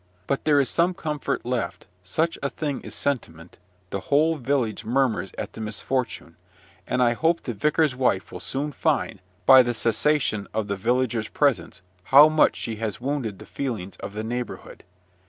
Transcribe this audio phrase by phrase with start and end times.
[0.25, 3.59] But there is some comfort left, such a thing is sentiment,
[3.91, 6.37] the whole village murmurs at the misfortune;
[6.87, 11.27] and I hope the vicar's wife will soon find, by the cessation of the villagers'
[11.27, 14.83] presents, how much she has wounded the feelings of the neighborhhood.